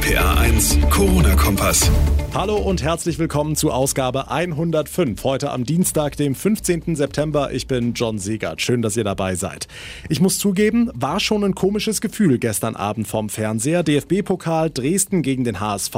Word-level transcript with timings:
RPA 0.00 0.34
1, 0.40 0.78
Corona-Kompass. 0.88 1.90
Hallo 2.32 2.56
und 2.56 2.82
herzlich 2.82 3.18
willkommen 3.18 3.54
zu 3.54 3.70
Ausgabe 3.70 4.30
105. 4.30 5.22
Heute 5.24 5.50
am 5.50 5.64
Dienstag, 5.64 6.16
dem 6.16 6.34
15. 6.34 6.96
September. 6.96 7.52
Ich 7.52 7.66
bin 7.66 7.92
John 7.92 8.18
Segert. 8.18 8.62
Schön, 8.62 8.80
dass 8.80 8.96
ihr 8.96 9.04
dabei 9.04 9.34
seid. 9.34 9.68
Ich 10.08 10.20
muss 10.20 10.38
zugeben, 10.38 10.90
war 10.94 11.20
schon 11.20 11.44
ein 11.44 11.54
komisches 11.54 12.00
Gefühl 12.00 12.38
gestern 12.38 12.76
Abend 12.76 13.08
vom 13.08 13.28
Fernseher. 13.28 13.82
DFB-Pokal 13.82 14.70
Dresden 14.70 15.22
gegen 15.22 15.44
den 15.44 15.60
HSV. 15.60 15.94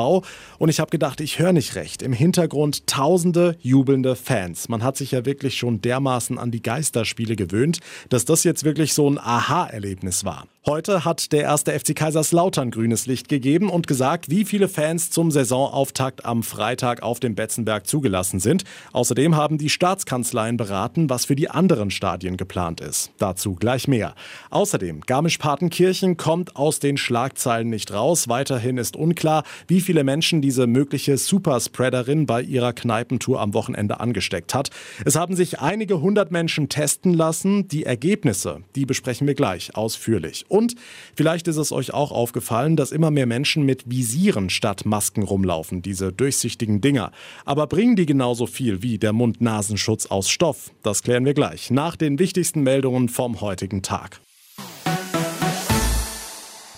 Und 0.58 0.68
ich 0.68 0.80
habe 0.80 0.90
gedacht, 0.90 1.20
ich 1.20 1.38
höre 1.38 1.52
nicht 1.52 1.76
recht. 1.76 2.02
Im 2.02 2.12
Hintergrund 2.12 2.88
tausende 2.88 3.56
jubelnde 3.60 4.16
Fans. 4.16 4.68
Man 4.68 4.82
hat 4.82 4.96
sich 4.96 5.12
ja 5.12 5.24
wirklich 5.24 5.56
schon 5.56 5.80
dermaßen 5.80 6.38
an 6.38 6.50
die 6.50 6.62
Geisterspiele 6.62 7.36
gewöhnt, 7.36 7.78
dass 8.08 8.24
das 8.24 8.42
jetzt 8.42 8.64
wirklich 8.64 8.94
so 8.94 9.08
ein 9.08 9.18
Aha-Erlebnis 9.18 10.24
war. 10.24 10.46
Heute 10.64 11.04
hat 11.04 11.32
der 11.32 11.42
erste 11.42 11.76
FC 11.76 11.92
Kaiserslautern 11.92 12.70
grünes 12.70 13.06
Licht 13.06 13.28
gegeben 13.28 13.68
und 13.68 13.88
gesagt, 13.88 14.30
wie 14.30 14.44
viele 14.44 14.68
Fans 14.68 15.10
zum 15.10 15.32
Saisonauftakt 15.32 16.24
am 16.24 16.44
Freitag 16.44 17.02
auf 17.02 17.18
dem 17.18 17.34
Betzenberg 17.34 17.88
zugelassen 17.88 18.38
sind. 18.38 18.62
Außerdem 18.92 19.34
haben 19.34 19.58
die 19.58 19.70
Staatskanzleien 19.70 20.56
beraten, 20.56 21.10
was 21.10 21.24
für 21.24 21.34
die 21.34 21.50
anderen 21.50 21.90
Stadien 21.90 22.36
geplant 22.36 22.80
ist. 22.80 23.10
Dazu 23.18 23.56
gleich 23.56 23.88
mehr. 23.88 24.14
Außerdem, 24.50 25.00
Garmisch-Partenkirchen 25.00 26.16
kommt 26.16 26.54
aus 26.54 26.78
den 26.78 26.96
Schlagzeilen 26.96 27.68
nicht 27.68 27.92
raus. 27.92 28.28
Weiterhin 28.28 28.78
ist 28.78 28.94
unklar, 28.94 29.42
wie 29.66 29.80
viele 29.80 30.04
Menschen 30.04 30.42
diese 30.42 30.68
mögliche 30.68 31.18
Superspreaderin 31.18 32.26
bei 32.26 32.40
ihrer 32.40 32.72
Kneipentour 32.72 33.40
am 33.40 33.52
Wochenende 33.52 33.98
angesteckt 33.98 34.54
hat. 34.54 34.70
Es 35.04 35.16
haben 35.16 35.34
sich 35.34 35.58
einige 35.58 36.00
hundert 36.00 36.30
Menschen 36.30 36.68
testen 36.68 37.14
lassen. 37.14 37.66
Die 37.66 37.84
Ergebnisse, 37.84 38.60
die 38.76 38.86
besprechen 38.86 39.26
wir 39.26 39.34
gleich 39.34 39.74
ausführlich. 39.74 40.44
Und 40.52 40.74
vielleicht 41.16 41.48
ist 41.48 41.56
es 41.56 41.72
euch 41.72 41.94
auch 41.94 42.12
aufgefallen, 42.12 42.76
dass 42.76 42.92
immer 42.92 43.10
mehr 43.10 43.24
Menschen 43.24 43.62
mit 43.64 43.88
Visieren 43.90 44.50
statt 44.50 44.84
Masken 44.84 45.22
rumlaufen, 45.22 45.80
diese 45.80 46.12
durchsichtigen 46.12 46.82
Dinger. 46.82 47.10
Aber 47.46 47.66
bringen 47.66 47.96
die 47.96 48.04
genauso 48.04 48.46
viel 48.46 48.82
wie 48.82 48.98
der 48.98 49.14
Mund-Nasenschutz 49.14 50.04
aus 50.06 50.28
Stoff? 50.28 50.70
Das 50.82 51.02
klären 51.02 51.24
wir 51.24 51.32
gleich 51.32 51.70
nach 51.70 51.96
den 51.96 52.18
wichtigsten 52.18 52.60
Meldungen 52.60 53.08
vom 53.08 53.40
heutigen 53.40 53.80
Tag. 53.80 54.20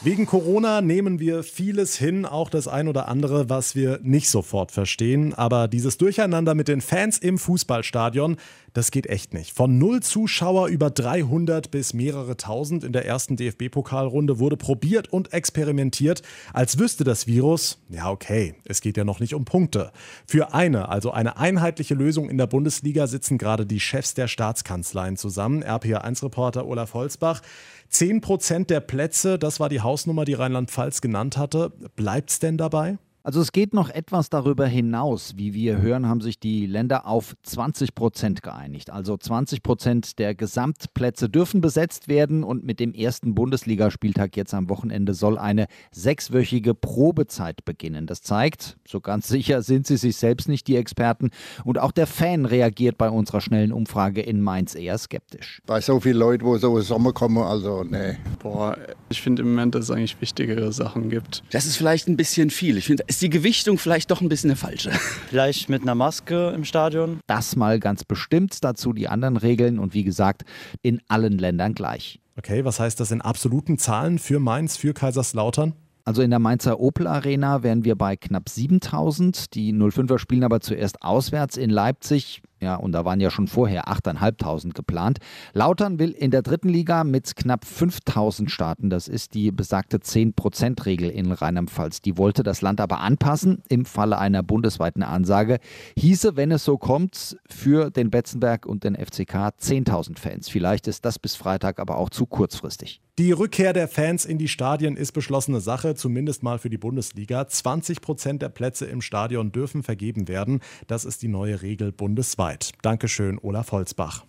Wegen 0.04 0.26
Corona 0.26 0.82
nehmen 0.82 1.18
wir 1.18 1.42
vieles 1.42 1.96
hin, 1.96 2.26
auch 2.26 2.50
das 2.50 2.68
ein 2.68 2.88
oder 2.88 3.08
andere, 3.08 3.48
was 3.48 3.74
wir 3.74 4.00
nicht 4.02 4.28
sofort 4.28 4.70
verstehen. 4.70 5.32
Aber 5.32 5.66
dieses 5.66 5.96
Durcheinander 5.96 6.54
mit 6.54 6.68
den 6.68 6.82
Fans 6.82 7.16
im 7.16 7.38
Fußballstadion, 7.38 8.36
das 8.74 8.90
geht 8.90 9.06
echt 9.06 9.32
nicht. 9.32 9.52
Von 9.52 9.78
null 9.78 10.02
Zuschauer 10.02 10.68
über 10.68 10.90
300 10.90 11.70
bis 11.70 11.94
mehrere 11.94 12.36
tausend 12.36 12.84
in 12.84 12.92
der 12.92 13.06
ersten 13.06 13.36
DFB-Pokalrunde 13.36 14.38
wurde 14.40 14.56
probiert 14.56 15.10
und 15.10 15.32
experimentiert, 15.32 16.22
als 16.52 16.78
wüsste 16.78 17.04
das 17.04 17.26
Virus, 17.26 17.78
ja 17.88 18.10
okay, 18.10 18.56
es 18.64 18.80
geht 18.80 18.96
ja 18.96 19.04
noch 19.04 19.20
nicht 19.20 19.34
um 19.34 19.44
Punkte. 19.44 19.92
Für 20.26 20.52
eine, 20.54 20.88
also 20.88 21.12
eine 21.12 21.38
einheitliche 21.38 21.94
Lösung 21.94 22.28
in 22.28 22.36
der 22.36 22.48
Bundesliga 22.48 23.06
sitzen 23.06 23.38
gerade 23.38 23.64
die 23.64 23.80
Chefs 23.80 24.14
der 24.14 24.28
Staatskanzleien 24.28 25.16
zusammen. 25.16 25.62
RPA1-Reporter 25.62 26.66
Olaf 26.66 26.94
Holzbach. 26.94 27.42
10 27.90 28.22
Prozent 28.22 28.70
der 28.70 28.80
Plätze, 28.80 29.38
das 29.38 29.60
war 29.60 29.68
die 29.68 29.80
Hausnummer, 29.82 30.24
die 30.24 30.34
Rheinland-Pfalz 30.34 31.00
genannt 31.00 31.36
hatte. 31.36 31.70
Bleibt 31.94 32.30
es 32.30 32.40
denn 32.40 32.58
dabei? 32.58 32.98
Also 33.26 33.40
es 33.40 33.52
geht 33.52 33.72
noch 33.72 33.88
etwas 33.88 34.28
darüber 34.28 34.66
hinaus. 34.66 35.32
Wie 35.38 35.54
wir 35.54 35.80
hören, 35.80 36.06
haben 36.06 36.20
sich 36.20 36.38
die 36.38 36.66
Länder 36.66 37.06
auf 37.06 37.34
20 37.42 37.94
Prozent 37.94 38.42
geeinigt. 38.42 38.90
Also 38.90 39.16
20 39.16 39.62
Prozent 39.62 40.18
der 40.18 40.34
Gesamtplätze 40.34 41.30
dürfen 41.30 41.62
besetzt 41.62 42.06
werden 42.06 42.44
und 42.44 42.64
mit 42.64 42.80
dem 42.80 42.92
ersten 42.92 43.34
Bundesligaspieltag 43.34 44.36
jetzt 44.36 44.52
am 44.52 44.68
Wochenende 44.68 45.14
soll 45.14 45.38
eine 45.38 45.68
sechswöchige 45.90 46.74
Probezeit 46.74 47.64
beginnen. 47.64 48.06
Das 48.06 48.20
zeigt, 48.20 48.76
so 48.86 49.00
ganz 49.00 49.26
sicher 49.26 49.62
sind 49.62 49.86
sie 49.86 49.96
sich 49.96 50.16
selbst 50.16 50.46
nicht, 50.46 50.68
die 50.68 50.76
Experten. 50.76 51.30
Und 51.64 51.78
auch 51.78 51.92
der 51.92 52.06
Fan 52.06 52.44
reagiert 52.44 52.98
bei 52.98 53.08
unserer 53.08 53.40
schnellen 53.40 53.72
Umfrage 53.72 54.20
in 54.20 54.42
Mainz 54.42 54.74
eher 54.74 54.98
skeptisch. 54.98 55.62
Bei 55.64 55.80
so 55.80 55.98
vielen 55.98 56.18
Leuten, 56.18 56.44
wo 56.44 56.58
so 56.58 56.78
Sommer 56.82 57.14
kommen, 57.14 57.38
also 57.38 57.84
nee. 57.84 58.18
Boah, 58.40 58.76
ich 59.08 59.22
finde 59.22 59.40
im 59.40 59.48
Moment, 59.48 59.74
dass 59.74 59.84
es 59.84 59.90
eigentlich 59.90 60.20
wichtigere 60.20 60.72
Sachen 60.72 61.08
gibt. 61.08 61.42
Das 61.52 61.64
ist 61.64 61.78
vielleicht 61.78 62.06
ein 62.06 62.18
bisschen 62.18 62.50
viel. 62.50 62.76
Ich 62.76 62.84
finde, 62.84 63.04
ist 63.14 63.22
die 63.22 63.30
Gewichtung 63.30 63.78
vielleicht 63.78 64.10
doch 64.10 64.20
ein 64.20 64.28
bisschen 64.28 64.50
eine 64.50 64.56
falsche. 64.56 64.90
Vielleicht 65.28 65.68
mit 65.68 65.82
einer 65.82 65.94
Maske 65.94 66.50
im 66.50 66.64
Stadion. 66.64 67.20
Das 67.28 67.54
mal 67.54 67.78
ganz 67.78 68.02
bestimmt. 68.02 68.64
Dazu 68.64 68.92
die 68.92 69.06
anderen 69.06 69.36
Regeln 69.36 69.78
und 69.78 69.94
wie 69.94 70.02
gesagt, 70.02 70.42
in 70.82 71.00
allen 71.06 71.38
Ländern 71.38 71.74
gleich. 71.74 72.18
Okay, 72.36 72.64
was 72.64 72.80
heißt 72.80 72.98
das 72.98 73.12
in 73.12 73.20
absoluten 73.20 73.78
Zahlen 73.78 74.18
für 74.18 74.40
Mainz, 74.40 74.76
für 74.76 74.94
Kaiserslautern? 74.94 75.74
Also 76.04 76.22
in 76.22 76.30
der 76.30 76.40
Mainzer 76.40 76.80
Opel 76.80 77.06
Arena 77.06 77.62
wären 77.62 77.84
wir 77.84 77.94
bei 77.94 78.16
knapp 78.16 78.48
7000. 78.48 79.54
Die 79.54 79.72
05er 79.72 80.18
spielen 80.18 80.42
aber 80.42 80.60
zuerst 80.60 81.00
auswärts 81.02 81.56
in 81.56 81.70
Leipzig. 81.70 82.42
Ja, 82.64 82.76
und 82.76 82.92
da 82.92 83.04
waren 83.04 83.20
ja 83.20 83.30
schon 83.30 83.46
vorher 83.46 83.88
8.500 83.88 84.72
geplant. 84.72 85.18
Lautern 85.52 85.98
will 85.98 86.12
in 86.12 86.30
der 86.30 86.40
dritten 86.40 86.70
Liga 86.70 87.04
mit 87.04 87.36
knapp 87.36 87.66
5.000 87.66 88.48
starten. 88.48 88.88
Das 88.88 89.06
ist 89.06 89.34
die 89.34 89.50
besagte 89.50 89.98
10%-Regel 89.98 91.10
in 91.10 91.30
Rheinland-Pfalz. 91.30 92.00
Die 92.00 92.16
wollte 92.16 92.42
das 92.42 92.62
Land 92.62 92.80
aber 92.80 93.00
anpassen 93.00 93.62
im 93.68 93.84
Falle 93.84 94.16
einer 94.16 94.42
bundesweiten 94.42 95.02
Ansage. 95.02 95.58
Hieße, 95.98 96.36
wenn 96.36 96.52
es 96.52 96.64
so 96.64 96.78
kommt, 96.78 97.36
für 97.46 97.90
den 97.90 98.08
Betzenberg 98.08 98.64
und 98.64 98.82
den 98.82 98.94
FCK 98.94 99.52
10.000 99.60 100.18
Fans. 100.18 100.48
Vielleicht 100.48 100.88
ist 100.88 101.04
das 101.04 101.18
bis 101.18 101.36
Freitag 101.36 101.78
aber 101.78 101.98
auch 101.98 102.08
zu 102.08 102.24
kurzfristig. 102.24 103.03
Die 103.16 103.30
Rückkehr 103.30 103.72
der 103.72 103.86
Fans 103.86 104.24
in 104.24 104.38
die 104.38 104.48
Stadien 104.48 104.96
ist 104.96 105.12
beschlossene 105.12 105.60
Sache, 105.60 105.94
zumindest 105.94 106.42
mal 106.42 106.58
für 106.58 106.68
die 106.68 106.78
Bundesliga. 106.78 107.46
20 107.46 108.00
Prozent 108.00 108.42
der 108.42 108.48
Plätze 108.48 108.86
im 108.86 109.00
Stadion 109.02 109.52
dürfen 109.52 109.84
vergeben 109.84 110.26
werden. 110.26 110.58
Das 110.88 111.04
ist 111.04 111.22
die 111.22 111.28
neue 111.28 111.62
Regel 111.62 111.92
bundesweit. 111.92 112.72
Dankeschön, 112.82 113.38
Olaf 113.40 113.70
Holzbach. 113.70 114.24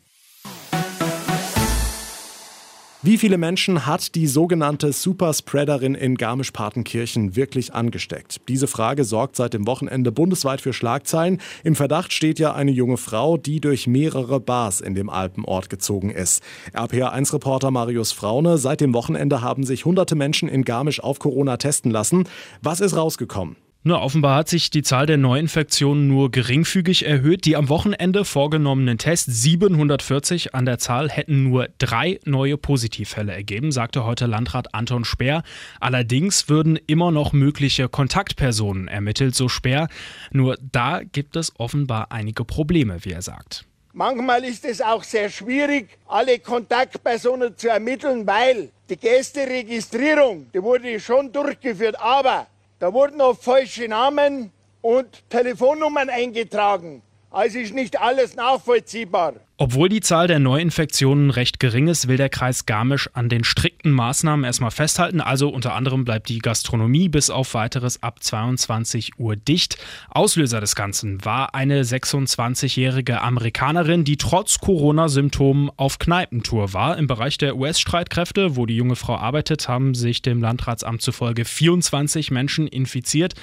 Wie 3.05 3.19
viele 3.19 3.38
Menschen 3.38 3.85
hat 3.85 4.16
die 4.16 4.25
sogenannte 4.25 4.91
Superspreaderin 4.91 5.93
in 5.93 6.16
Garmisch-Partenkirchen 6.16 7.35
wirklich 7.35 7.71
angesteckt? 7.71 8.41
Diese 8.47 8.66
Frage 8.66 9.03
sorgt 9.03 9.35
seit 9.35 9.53
dem 9.53 9.67
Wochenende 9.67 10.11
bundesweit 10.11 10.59
für 10.59 10.73
Schlagzeilen. 10.73 11.39
Im 11.63 11.75
Verdacht 11.75 12.13
steht 12.13 12.39
ja 12.39 12.55
eine 12.55 12.71
junge 12.71 12.97
Frau, 12.97 13.38
die 13.38 13.61
durch 13.61 13.85
mehrere 13.85 14.39
Bars 14.39 14.81
in 14.81 14.95
dem 14.95 15.11
Alpenort 15.11 15.69
gezogen 15.69 16.09
ist. 16.09 16.41
RPA1-Reporter 16.73 17.69
Marius 17.69 18.11
Fraune, 18.11 18.57
seit 18.57 18.81
dem 18.81 18.95
Wochenende 18.95 19.39
haben 19.43 19.66
sich 19.66 19.85
hunderte 19.85 20.16
Menschen 20.16 20.49
in 20.49 20.66
Garmisch 20.66 20.99
auf 20.99 21.19
Corona 21.19 21.57
testen 21.57 21.91
lassen. 21.91 22.27
Was 22.63 22.79
ist 22.79 22.97
rausgekommen? 22.97 23.55
Na, 23.88 24.01
offenbar 24.01 24.38
hat 24.38 24.50
sich 24.50 24.72
die 24.72 24.81
Zahl 24.81 25.06
der 25.06 25.18
Neuinfektionen 25.18 26.07
nur 26.07 26.31
geringfügig 26.31 27.06
erhöht. 27.06 27.46
Die 27.46 27.56
am 27.56 27.69
Wochenende 27.69 28.25
vorgenommenen 28.25 28.97
Tests, 28.97 29.44
740 29.44 30.56
an 30.56 30.66
der 30.66 30.79
Zahl, 30.79 31.07
hätten 31.07 31.44
nur 31.44 31.69
drei 31.78 32.19
neue 32.25 32.57
Positivfälle 32.57 33.31
ergeben, 33.31 33.72
sagte 33.72 34.03
heute 34.03 34.25
Landrat 34.25 34.73
Anton 34.73 35.06
Speer. 35.06 35.44
Allerdings 35.79 36.50
würden 36.50 36.79
immer 36.88 37.12
noch 37.12 37.31
mögliche 37.31 37.88
Kontaktpersonen 37.88 38.88
ermittelt, 38.88 39.35
so 39.35 39.50
Speer. 39.50 39.88
Nur 40.31 40.57
da 40.72 41.02
gibt 41.03 41.35
es 41.35 41.53
offenbar 41.59 42.12
einige 42.12 42.44
Probleme, 42.44 43.06
wie 43.06 43.12
er 43.12 43.22
sagt. 43.22 43.66
Manchmal 43.94 44.46
ist 44.46 44.66
es 44.66 44.81
auch 44.81 45.03
sehr 45.03 45.29
schwierig, 45.29 45.90
alle 46.07 46.40
Kontaktpersonen 46.40 47.56
zu 47.56 47.69
ermitteln, 47.69 48.25
weil 48.25 48.69
die 48.90 48.97
Gästeregistrierung, 48.97 50.47
die 50.52 50.63
wurde 50.63 51.00
schon 51.00 51.31
durchgeführt, 51.31 52.00
aber 52.00 52.47
da 52.79 52.93
wurden 52.93 53.21
oft 53.21 53.43
falsche 53.43 53.87
Namen 53.87 54.51
und 54.81 55.29
Telefonnummern 55.29 56.09
eingetragen. 56.09 57.01
Also 57.31 57.59
ist 57.59 57.73
nicht 57.73 57.99
alles 57.99 58.35
nachvollziehbar. 58.35 59.35
Obwohl 59.57 59.88
die 59.88 60.01
Zahl 60.01 60.27
der 60.27 60.39
Neuinfektionen 60.39 61.29
recht 61.29 61.61
gering 61.61 61.88
ist, 61.88 62.09
will 62.09 62.17
der 62.17 62.27
Kreis 62.27 62.66
Garmisch 62.66 63.09
an 63.13 63.29
den 63.29 63.45
strikten 63.45 63.93
Maßnahmen 63.93 64.43
erstmal 64.43 64.69
festhalten. 64.69 65.21
Also 65.21 65.47
unter 65.47 65.73
anderem 65.73 66.03
bleibt 66.03 66.27
die 66.27 66.39
Gastronomie 66.39 67.07
bis 67.07 67.29
auf 67.29 67.53
weiteres 67.53 68.03
ab 68.03 68.22
22 68.22 69.17
Uhr 69.17 69.37
dicht. 69.37 69.78
Auslöser 70.09 70.59
des 70.59 70.75
Ganzen 70.75 71.23
war 71.23 71.55
eine 71.55 71.84
26-jährige 71.84 73.22
Amerikanerin, 73.22 74.03
die 74.03 74.17
trotz 74.17 74.59
Corona-Symptomen 74.59 75.72
auf 75.78 75.99
Kneipentour 75.99 76.73
war. 76.73 76.97
Im 76.97 77.07
Bereich 77.07 77.37
der 77.37 77.55
US-Streitkräfte, 77.55 78.57
wo 78.57 78.66
die 78.66 78.75
junge 78.75 78.97
Frau 78.97 79.16
arbeitet, 79.16 79.69
haben 79.69 79.96
sich 79.96 80.22
dem 80.22 80.41
Landratsamt 80.41 81.02
zufolge 81.02 81.46
24 81.46 82.29
Menschen 82.29 82.67
infiziert. 82.67 83.35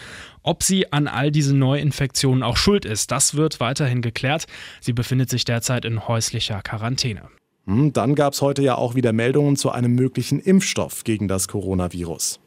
Ob 0.43 0.63
sie 0.63 0.93
an 0.93 1.07
all 1.07 1.31
diesen 1.31 1.59
Neuinfektionen 1.59 2.43
auch 2.43 2.57
schuld 2.57 2.85
ist, 2.85 3.13
das 3.13 3.37
wird 3.37 3.61
weiterhin 3.61 4.03
geklärt. 4.03 4.47
Sie 4.81 4.93
befindet 4.93 5.31
sich 5.31 5.45
derzeit 5.45 5.85
in 5.85 6.02
häuslicher 6.09 6.61
Quarantäne. 6.63 7.23
Hm, 7.67 7.93
dann 7.93 8.15
gab 8.15 8.33
es 8.33 8.43
heute 8.43 8.63
ja 8.63 8.75
auch 8.77 8.95
wieder 8.95 9.13
Meldungen 9.13 9.57
zu 9.57 9.71
einem 9.71 9.95
möglichen 9.95 10.41
Impfstoff 10.41 11.05
gegen 11.05 11.29
das 11.29 11.49
Coronavirus. 11.49 12.42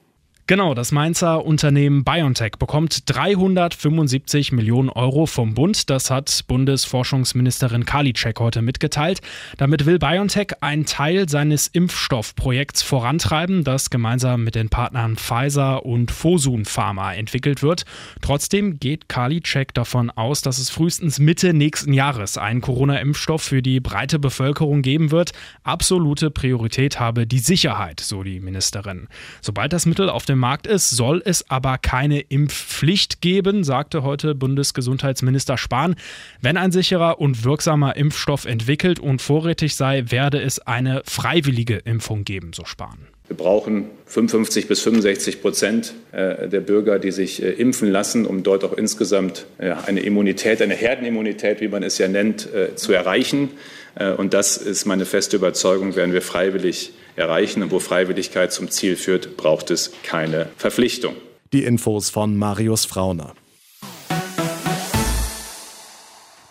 Genau, 0.48 0.76
das 0.76 0.92
Mainzer 0.92 1.44
Unternehmen 1.44 2.04
BioNTech 2.04 2.58
bekommt 2.60 3.10
375 3.10 4.52
Millionen 4.52 4.90
Euro 4.90 5.26
vom 5.26 5.56
Bund. 5.56 5.90
Das 5.90 6.12
hat 6.12 6.44
Bundesforschungsministerin 6.48 7.86
Karliczek 7.86 8.40
heute 8.40 8.62
mitgeteilt. 8.62 9.22
Damit 9.58 9.88
will 9.88 9.98
BioNTech 9.98 10.62
einen 10.62 10.86
Teil 10.86 11.28
seines 11.28 11.66
Impfstoffprojekts 11.66 12.84
vorantreiben, 12.84 13.64
das 13.64 13.90
gemeinsam 13.90 14.44
mit 14.44 14.54
den 14.54 14.70
Partnern 14.70 15.16
Pfizer 15.16 15.84
und 15.84 16.12
Fosun 16.12 16.66
Pharma 16.66 17.16
entwickelt 17.16 17.64
wird. 17.64 17.86
Trotzdem 18.22 18.80
geht 18.80 19.10
Karliczek 19.10 19.74
davon 19.74 20.12
aus, 20.12 20.44
dass 20.44 20.60
es 20.60 20.70
frühestens 20.70 21.18
Mitte 21.18 21.56
nächsten 21.56 21.92
Jahres 21.92 22.38
einen 22.38 22.62
Corona-Impfstoff 22.62 23.42
für 23.42 23.64
die 23.64 23.80
breite 23.80 24.20
Bevölkerung 24.20 24.84
geben 24.84 25.10
wird. 25.10 25.32
Absolute 25.64 26.30
Priorität 26.30 27.00
habe 27.00 27.26
die 27.26 27.40
Sicherheit, 27.40 28.00
so 28.00 28.22
die 28.22 28.40
Ministerin. 28.40 29.08
Sobald 29.42 29.74
das 29.74 29.88
Mittel 29.88 30.08
auf 30.08 30.26
dem 30.26 30.35
dem 30.36 30.40
Markt 30.42 30.68
ist, 30.68 30.92
soll 30.92 31.22
es 31.26 31.50
aber 31.50 31.78
keine 31.78 32.20
Impfpflicht 32.20 33.22
geben, 33.22 33.64
sagte 33.64 34.04
heute 34.04 34.36
Bundesgesundheitsminister 34.36 35.58
Spahn. 35.58 35.96
Wenn 36.42 36.58
ein 36.58 36.72
sicherer 36.72 37.20
und 37.20 37.44
wirksamer 37.44 37.96
Impfstoff 37.96 38.46
entwickelt 38.46 39.00
und 39.00 39.22
vorrätig 39.22 39.76
sei, 39.76 40.06
werde 40.10 40.42
es 40.42 40.60
eine 40.60 41.02
freiwillige 41.06 41.78
Impfung 41.78 42.24
geben, 42.24 42.52
so 42.54 42.66
Spahn. 42.66 43.08
Wir 43.28 43.38
brauchen 43.38 43.86
55 44.06 44.68
bis 44.68 44.82
65 44.82 45.42
Prozent 45.42 45.94
äh, 46.12 46.48
der 46.48 46.60
Bürger, 46.60 47.00
die 47.00 47.12
sich 47.12 47.42
äh, 47.42 47.50
impfen 47.50 47.90
lassen, 47.90 48.26
um 48.28 48.44
dort 48.44 48.64
auch 48.64 48.74
insgesamt 48.74 49.48
eine 49.58 50.02
Immunität, 50.02 50.62
eine 50.62 50.76
Herdenimmunität, 50.76 51.60
wie 51.60 51.68
man 51.68 51.82
es 51.82 51.98
ja 51.98 52.08
nennt, 52.08 52.54
äh, 52.54 52.76
zu 52.76 52.94
erreichen. 52.94 53.50
Und 54.18 54.34
das 54.34 54.58
ist 54.58 54.84
meine 54.86 55.06
feste 55.06 55.38
Überzeugung, 55.38 55.96
werden 55.96 56.12
wir 56.12 56.22
freiwillig 56.22 56.92
erreichen. 57.16 57.64
Und 57.64 57.72
wo 57.72 57.80
Freiwilligkeit 57.80 58.52
zum 58.52 58.70
Ziel 58.70 58.96
führt, 58.96 59.38
braucht 59.38 59.72
es 59.72 59.92
keine 60.04 60.50
Verpflichtung. 60.58 61.16
Die 61.54 61.64
Infos 61.64 62.10
von 62.10 62.38
Marius 62.38 62.86
Frauner. 62.86 63.34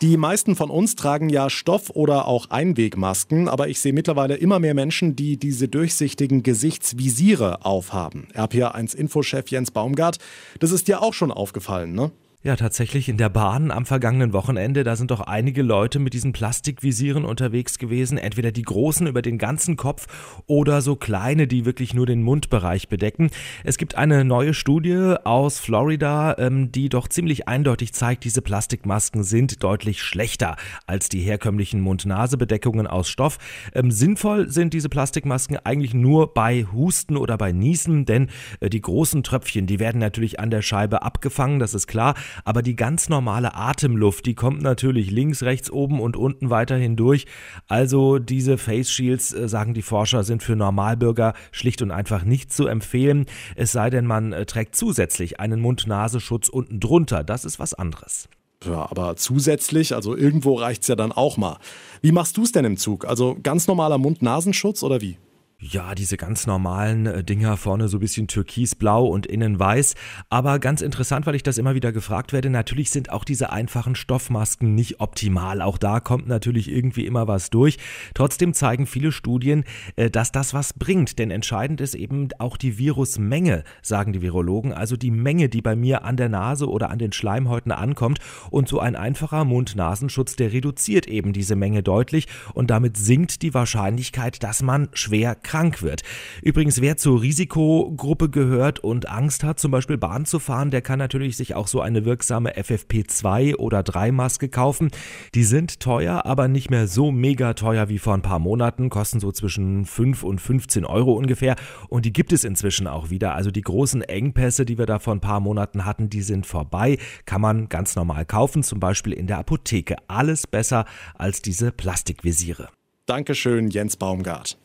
Die 0.05 0.19
meisten 0.19 0.55
von 0.55 0.69
uns 0.69 0.97
tragen 0.97 1.31
ja 1.31 1.49
Stoff- 1.49 1.89
oder 1.89 2.29
auch 2.29 2.51
Einwegmasken, 2.51 3.49
aber 3.49 3.69
ich 3.69 3.81
sehe 3.81 3.95
mittlerweile 3.95 4.35
immer 4.35 4.59
mehr 4.59 4.75
Menschen, 4.75 5.17
die 5.17 5.39
diese 5.39 5.67
durchsichtigen 5.67 6.43
Gesichtsvisiere 6.43 7.65
aufhaben. 7.65 8.29
RPA1-Infochef 8.35 9.49
Jens 9.49 9.71
Baumgart, 9.71 10.19
das 10.61 10.73
ist 10.73 10.89
dir 10.89 11.01
auch 11.01 11.15
schon 11.15 11.31
aufgefallen, 11.31 11.95
ne? 11.95 12.11
Ja, 12.47 12.57
tatsächlich 12.57 13.09
in 13.09 13.17
der 13.17 13.31
Bahn 13.31 13.71
am 13.71 13.87
vergangenen 13.87 14.35
Wochenende, 14.35 14.85
da 14.85 14.97
sind 14.97 15.11
doch 15.11 15.23
einige 15.23 15.63
Leute 15.63 15.99
mit 15.99 16.13
diesen 16.13 16.35
Plastikvisieren 16.35 17.25
unterwegs 17.25 17.79
gewesen, 17.79 18.19
entweder 18.19 18.53
die 18.53 18.65
großen 18.65 19.07
über 19.07 19.23
den 19.23 19.39
ganzen 19.39 19.79
Kopf 19.79 20.43
oder 20.47 20.83
so 20.83 20.95
kleine, 20.95 21.47
die 21.47 21.65
wirklich 21.65 21.95
nur 21.95 22.05
den 22.05 22.23
Mundbereich 22.23 22.91
bedecken. 22.91 23.31
Es 23.65 23.79
gibt 23.79 23.95
eine 23.95 24.27
neue 24.27 24.53
Studie 24.53 25.15
aus 25.25 25.59
Florida, 25.59 26.37
ähm, 26.37 26.71
die 26.71 26.91
doch 26.91 27.09
ziemlich 27.09 27.49
eindeutig 27.49 27.95
zeigt, 27.95 28.25
diese 28.25 28.43
Plastikmasken 28.43 29.25
sind 29.25 29.65
deutlich 29.65 30.03
schlechter 30.03 30.57
als 30.87 31.09
die 31.09 31.21
herkömmlichen 31.21 31.81
Mund-Nase-Bedeckungen 31.81 32.87
aus 32.87 33.09
Stoff. 33.09 33.39
Ähm, 33.73 33.91
sinnvoll 33.91 34.51
sind 34.51 34.75
diese 34.75 34.91
Plastikmasken 34.91 35.57
eigentlich 35.65 35.95
nur 35.95 36.35
bei 36.35 36.67
Husten 36.75 37.17
oder 37.17 37.39
bei 37.39 37.53
Niesen, 37.53 38.05
denn 38.05 38.29
äh, 38.61 38.69
die 38.69 38.83
großen 38.83 39.23
Tröpfchen, 39.23 39.67
die 39.67 39.79
werden 39.79 39.99
natürlich 39.99 40.41
an 40.41 40.51
der 40.51 40.61
Scheibe 40.61 41.01
abgefangen, 41.01 41.59
das 41.59 41.73
ist 41.73 41.87
klar 41.87 42.15
aber 42.45 42.63
die 42.63 42.77
ganz 42.77 43.09
normale 43.09 43.55
Atemluft, 43.55 44.27
die 44.27 44.35
kommt 44.35 44.63
natürlich 44.63 45.11
links, 45.11 45.43
rechts, 45.43 45.71
oben 45.71 46.01
und 46.01 46.17
unten 46.17 46.51
weiterhin 46.51 46.97
durch. 46.97 47.27
Also 47.69 48.19
diese 48.19 48.59
Face 48.59 48.91
Shields, 48.91 49.33
äh, 49.33 49.49
sagen 49.49 49.75
die 49.75 49.83
Forscher, 49.83 50.25
sind 50.25 50.43
für 50.43 50.57
Normalbürger 50.57 51.35
schlicht 51.53 51.83
und 51.83 51.91
einfach 51.91 52.25
nicht 52.25 52.53
zu 52.53 52.67
empfehlen, 52.67 53.27
es 53.57 53.73
sei 53.73 53.91
denn, 53.91 54.07
man 54.07 54.33
äh, 54.33 54.47
trägt 54.47 54.77
zusätzlich 54.77 55.41
einen 55.41 55.61
Mund-Nasenschutz 55.61 56.49
unten 56.49 56.81
drunter. 56.81 57.25
Das 57.25 57.45
ist 57.45 57.59
was 57.59 57.75
anderes. 57.75 58.29
Ja, 58.65 58.91
aber 58.91 59.17
zusätzlich, 59.17 59.95
also 59.95 60.17
irgendwo 60.17 60.55
reicht 60.55 60.83
es 60.83 60.89
ja 60.89 60.97
dann 60.97 61.13
auch 61.13 61.37
mal. 61.37 61.59
Wie 62.01 62.13
machst 62.13 62.37
du 62.37 62.45
es 62.45 62.53
denn 62.53 62.65
im 62.65 62.77
Zug? 62.77 63.05
Also 63.05 63.37
ganz 63.43 63.67
normaler 63.67 63.99
Mund-Nasenschutz 63.99 64.83
oder 64.83 65.01
wie? 65.01 65.19
Ja, 65.67 65.95
diese 65.95 66.19
ganz 66.19 66.47
normalen 66.47 67.07
äh, 67.07 67.25
Dinger 67.25 67.57
vorne 67.57 67.89
so 67.89 67.97
ein 67.97 68.01
bisschen 68.01 68.29
türkisblau 68.29 69.07
und 69.07 69.25
innen 69.25 69.59
weiß. 69.59 69.95
Aber 70.29 70.59
ganz 70.59 70.83
interessant, 70.83 71.25
weil 71.25 71.37
ich 71.37 71.43
das 71.43 71.57
immer 71.57 71.75
wieder 71.75 71.91
gefragt 71.91 72.35
werde, 72.35 72.51
natürlich 72.51 72.91
sind 72.91 73.11
auch 73.11 73.25
diese 73.25 73.51
einfachen 73.51 73.95
Stoffmasken 73.95 74.75
nicht 74.75 75.01
optimal. 75.01 75.63
Auch 75.63 75.79
da 75.79 76.01
kommt 76.01 76.29
natürlich 76.29 76.71
irgendwie 76.71 77.07
immer 77.07 77.29
was 77.29 77.49
durch. 77.49 77.79
Trotzdem 78.13 78.53
zeigen 78.53 78.87
viele 78.87 79.11
Studien, 79.11 79.65
äh, 79.97 80.11
dass 80.11 80.33
das 80.33 80.53
was 80.53 80.75
bringt. 80.75 81.19
Denn 81.19 81.31
entscheidend 81.31 81.81
ist 81.81 81.95
eben 81.95 82.29
auch 82.39 82.59
die 82.59 82.77
Virusmenge, 82.77 83.65
sagen 83.81 84.13
die 84.13 84.21
Virologen. 84.21 84.75
Also 84.75 84.99
die 84.99 85.11
Menge, 85.11 85.49
die 85.49 85.63
bei 85.63 85.77
mir 85.77 86.05
an 86.05 86.19
der 86.19 86.29
Nase 86.29 86.69
oder 86.69 86.91
an 86.91 86.99
den 86.99 87.13
Schleimhäuten 87.13 87.73
ankommt. 87.73 88.19
Und 88.51 88.69
so 88.69 88.81
ein 88.81 88.97
einfacher 88.97 89.47
Mund-Nasenschutz, 89.47 90.37
der 90.37 90.53
reduziert 90.53 91.07
eben 91.07 91.33
diese 91.33 91.57
Menge 91.57 91.83
deutlich. 91.83 92.27
Und 92.53 92.71
damit 92.71 92.99
sinkt 92.99 93.41
die 93.41 93.55
Wahrscheinlichkeit, 93.55 94.43
dass 94.43 94.61
man 94.61 94.91
schwer 94.93 95.35
krank 95.35 95.54
krank 95.55 95.83
wird. 95.83 96.03
Übrigens, 96.43 96.81
wer 96.81 96.97
zur 96.97 97.23
Risikogruppe 97.23 98.29
gehört 98.29 98.81
und 98.81 99.09
Angst 99.09 99.45
hat, 99.45 99.61
zum 99.61 99.71
Beispiel 99.71 99.97
Bahn 99.97 100.25
zu 100.25 100.41
fahren, 100.41 100.73
der 100.73 100.83
kann 100.83 100.99
natürlich 100.99 101.37
sich 101.37 101.55
auch 101.55 101.69
so 101.69 101.81
eine 101.81 102.05
wirksame 102.05 102.57
FFP2 102.57 103.55
oder 103.55 103.85
3 103.85 104.11
Maske 104.11 104.49
kaufen. 104.49 104.91
Die 105.37 105.45
sind 105.45 105.79
teuer, 105.79 106.27
aber 106.27 106.49
nicht 106.49 106.71
mehr 106.71 106.89
so 106.89 107.13
mega 107.13 107.55
teuer 107.55 107.89
wie 107.89 108.01
vor 108.01 108.15
ein 108.15 108.23
paar 108.23 108.41
Monaten, 108.41 108.91
kosten 108.91 109.21
so 109.21 109.31
zwischen 109.31 109.85
5 109.85 110.25
und 110.25 110.41
15 110.41 110.85
Euro 110.85 111.13
ungefähr. 111.13 111.55
Und 111.89 112.05
die 112.05 112.13
gibt 112.13 112.33
es 112.33 112.43
inzwischen 112.43 112.89
auch 112.89 113.11
wieder. 113.11 113.37
Also 113.37 113.53
die 113.53 113.63
großen 113.63 114.03
Engpässe, 114.03 114.65
die 114.65 114.77
wir 114.77 114.87
da 114.87 114.99
vor 114.99 115.15
ein 115.15 115.21
paar 115.21 115.39
Monaten 115.39 115.85
hatten, 115.85 116.11
die 116.11 116.23
sind 116.23 116.47
vorbei. 116.47 116.99
Kann 117.27 117.41
man 117.41 117.69
ganz 117.69 117.95
normal 117.95 118.25
kaufen, 118.25 118.65
zum 118.65 118.81
Beispiel 118.81 119.13
in 119.13 119.29
der 119.29 119.39
Apotheke. 119.39 119.99
Alles 120.09 120.49
besser 120.49 120.85
als 121.15 121.43
diese 121.43 121.71
Plastikvisiere. 121.71 122.71
Dankeschön, 123.07 123.71
Jens 123.71 123.97
Baumgart. 123.97 124.59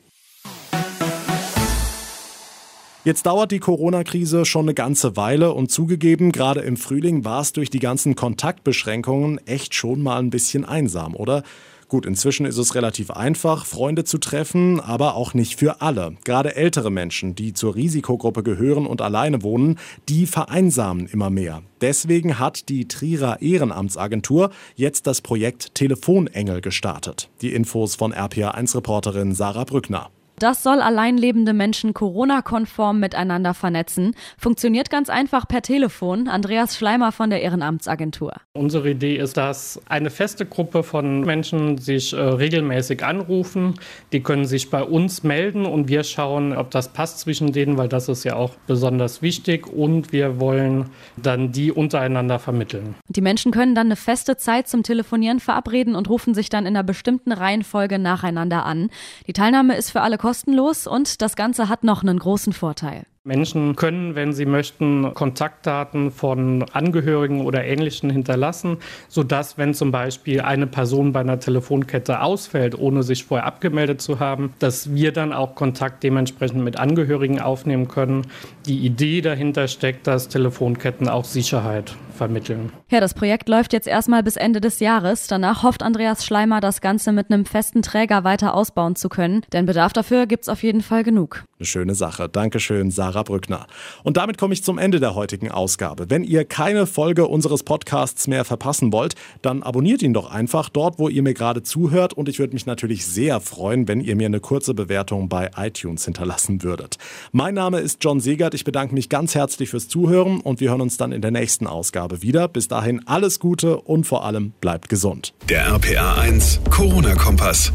Jetzt 3.09 3.25
dauert 3.25 3.49
die 3.49 3.57
Corona-Krise 3.57 4.45
schon 4.45 4.65
eine 4.65 4.75
ganze 4.75 5.17
Weile 5.17 5.51
und 5.53 5.71
zugegeben, 5.71 6.31
gerade 6.31 6.59
im 6.59 6.77
Frühling 6.77 7.25
war 7.25 7.41
es 7.41 7.53
durch 7.53 7.71
die 7.71 7.79
ganzen 7.79 8.13
Kontaktbeschränkungen 8.13 9.39
echt 9.47 9.73
schon 9.73 10.03
mal 10.03 10.19
ein 10.19 10.29
bisschen 10.29 10.63
einsam, 10.63 11.15
oder? 11.15 11.41
Gut, 11.87 12.05
inzwischen 12.05 12.45
ist 12.45 12.59
es 12.59 12.75
relativ 12.75 13.09
einfach, 13.09 13.65
Freunde 13.65 14.03
zu 14.03 14.19
treffen, 14.19 14.79
aber 14.79 15.15
auch 15.15 15.33
nicht 15.33 15.55
für 15.55 15.81
alle. 15.81 16.17
Gerade 16.23 16.55
ältere 16.55 16.91
Menschen, 16.91 17.33
die 17.33 17.53
zur 17.53 17.73
Risikogruppe 17.73 18.43
gehören 18.43 18.85
und 18.85 19.01
alleine 19.01 19.41
wohnen, 19.41 19.79
die 20.07 20.27
vereinsamen 20.27 21.07
immer 21.07 21.31
mehr. 21.31 21.63
Deswegen 21.81 22.37
hat 22.37 22.69
die 22.69 22.87
Trierer 22.87 23.41
Ehrenamtsagentur 23.41 24.51
jetzt 24.75 25.07
das 25.07 25.21
Projekt 25.21 25.73
Telefonengel 25.73 26.61
gestartet. 26.61 27.31
Die 27.41 27.55
Infos 27.55 27.95
von 27.95 28.13
RPA1-Reporterin 28.13 29.33
Sarah 29.33 29.63
Brückner. 29.63 30.11
Das 30.39 30.63
soll 30.63 30.79
alleinlebende 30.79 31.51
Menschen 31.51 31.93
Corona-konform 31.93 32.97
miteinander 32.97 33.53
vernetzen. 33.53 34.15
Funktioniert 34.37 34.89
ganz 34.89 35.09
einfach 35.09 35.45
per 35.49 35.61
Telefon. 35.61 36.29
Andreas 36.29 36.77
Schleimer 36.77 37.11
von 37.11 37.29
der 37.29 37.41
Ehrenamtsagentur. 37.41 38.31
Unsere 38.53 38.91
Idee 38.91 39.17
ist, 39.17 39.35
dass 39.35 39.81
eine 39.89 40.09
feste 40.09 40.45
Gruppe 40.45 40.83
von 40.83 41.21
Menschen 41.21 41.77
sich 41.77 42.13
äh, 42.13 42.21
regelmäßig 42.21 43.03
anrufen. 43.03 43.73
Die 44.13 44.23
können 44.23 44.45
sich 44.45 44.69
bei 44.69 44.81
uns 44.81 45.23
melden 45.23 45.65
und 45.65 45.89
wir 45.89 46.05
schauen, 46.05 46.55
ob 46.55 46.71
das 46.71 46.93
passt 46.93 47.19
zwischen 47.19 47.51
denen, 47.51 47.77
weil 47.77 47.89
das 47.89 48.07
ist 48.07 48.23
ja 48.23 48.37
auch 48.37 48.55
besonders 48.65 49.21
wichtig. 49.21 49.67
Und 49.67 50.13
wir 50.13 50.39
wollen 50.39 50.85
dann 51.17 51.51
die 51.51 51.73
untereinander 51.73 52.39
vermitteln. 52.39 52.95
Die 53.09 53.21
Menschen 53.21 53.51
können 53.51 53.75
dann 53.75 53.87
eine 53.87 53.97
feste 53.97 54.37
Zeit 54.37 54.69
zum 54.69 54.83
Telefonieren 54.83 55.41
verabreden 55.41 55.95
und 55.95 56.09
rufen 56.09 56.33
sich 56.33 56.47
dann 56.47 56.65
in 56.65 56.77
einer 56.77 56.83
bestimmten 56.83 57.33
Reihenfolge 57.33 57.99
nacheinander 57.99 58.65
an. 58.65 58.89
Die 59.27 59.33
Teilnahme 59.33 59.75
ist 59.75 59.91
für 59.91 59.99
alle 59.99 60.17
kostenlos 60.17 60.28
kostenlos 60.29 60.85
und 60.85 61.23
das 61.23 61.35
Ganze 61.35 61.69
hat 61.69 61.83
noch 61.83 62.03
einen 62.03 62.19
großen 62.19 62.53
Vorteil. 62.53 63.07
Menschen 63.25 63.75
können, 63.75 64.15
wenn 64.15 64.31
sie 64.31 64.45
möchten, 64.45 65.13
Kontaktdaten 65.13 66.09
von 66.09 66.63
Angehörigen 66.71 67.41
oder 67.41 67.65
Ähnlichen 67.65 68.09
hinterlassen, 68.09 68.77
sodass, 69.09 69.57
wenn 69.57 69.73
zum 69.73 69.91
Beispiel 69.91 70.39
eine 70.39 70.67
Person 70.67 71.11
bei 71.11 71.19
einer 71.19 71.37
Telefonkette 71.37 72.21
ausfällt, 72.21 72.79
ohne 72.79 73.03
sich 73.03 73.25
vorher 73.25 73.45
abgemeldet 73.45 74.01
zu 74.01 74.19
haben, 74.19 74.53
dass 74.59 74.93
wir 74.93 75.11
dann 75.11 75.33
auch 75.33 75.55
Kontakt 75.55 76.01
dementsprechend 76.03 76.63
mit 76.63 76.79
Angehörigen 76.79 77.41
aufnehmen 77.41 77.89
können. 77.89 78.25
Die 78.65 78.79
Idee 78.79 79.19
dahinter 79.19 79.67
steckt, 79.67 80.07
dass 80.07 80.29
Telefonketten 80.29 81.09
auch 81.09 81.25
Sicherheit 81.25 81.97
vermitteln. 82.15 82.71
Ja, 82.89 82.99
das 82.99 83.13
Projekt 83.13 83.49
läuft 83.49 83.73
jetzt 83.73 83.87
erstmal 83.87 84.23
bis 84.23 84.37
Ende 84.37 84.61
des 84.61 84.79
Jahres. 84.79 85.27
Danach 85.27 85.63
hofft 85.63 85.83
Andreas 85.83 86.25
Schleimer, 86.25 86.61
das 86.61 86.81
Ganze 86.81 87.11
mit 87.11 87.31
einem 87.31 87.45
festen 87.45 87.81
Träger 87.81 88.23
weiter 88.23 88.53
ausbauen 88.53 88.95
zu 88.95 89.07
können. 89.09 89.41
Denn 89.53 89.65
Bedarf 89.65 89.93
dafür 89.93 90.25
gibt 90.25 90.43
es 90.43 90.49
auf 90.49 90.63
jeden 90.63 90.81
Fall 90.81 91.03
genug. 91.03 91.43
Eine 91.59 91.65
schöne 91.65 91.95
Sache. 91.95 92.27
Dankeschön, 92.27 92.91
Sarah. 92.91 93.08
Sarah 93.09 93.23
Brückner. 93.23 93.65
Und 94.03 94.17
damit 94.17 94.37
komme 94.37 94.53
ich 94.53 94.63
zum 94.63 94.77
Ende 94.77 94.99
der 94.99 95.15
heutigen 95.15 95.49
Ausgabe. 95.49 96.09
Wenn 96.09 96.23
ihr 96.23 96.45
keine 96.45 96.85
Folge 96.85 97.27
unseres 97.27 97.63
Podcasts 97.63 98.27
mehr 98.27 98.45
verpassen 98.45 98.93
wollt, 98.93 99.15
dann 99.41 99.63
abonniert 99.63 100.03
ihn 100.03 100.13
doch 100.13 100.29
einfach 100.29 100.69
dort, 100.69 100.99
wo 100.99 101.09
ihr 101.09 101.23
mir 101.23 101.33
gerade 101.33 101.63
zuhört. 101.63 102.13
Und 102.13 102.29
ich 102.29 102.37
würde 102.39 102.53
mich 102.53 102.65
natürlich 102.67 103.05
sehr 103.05 103.39
freuen, 103.39 103.87
wenn 103.87 104.01
ihr 104.01 104.15
mir 104.15 104.27
eine 104.27 104.39
kurze 104.39 104.73
Bewertung 104.73 105.27
bei 105.27 105.49
iTunes 105.57 106.05
hinterlassen 106.05 106.61
würdet. 106.61 106.97
Mein 107.31 107.55
Name 107.55 107.79
ist 107.79 108.03
John 108.03 108.19
Segert. 108.19 108.53
Ich 108.53 108.63
bedanke 108.63 108.93
mich 108.93 109.09
ganz 109.09 109.33
herzlich 109.33 109.69
fürs 109.69 109.87
Zuhören 109.87 110.39
und 110.41 110.59
wir 110.59 110.69
hören 110.69 110.81
uns 110.81 110.97
dann 110.97 111.11
in 111.11 111.21
der 111.21 111.31
nächsten 111.31 111.65
Ausgabe 111.65 112.21
wieder. 112.21 112.47
Bis 112.47 112.67
dahin 112.67 113.07
alles 113.07 113.39
Gute 113.39 113.81
und 113.81 114.05
vor 114.05 114.23
allem 114.23 114.53
bleibt 114.61 114.89
gesund. 114.89 115.33
Der 115.49 115.65
RPA 115.65 116.15
1 116.21 116.61
Corona-Kompass. 116.69 117.73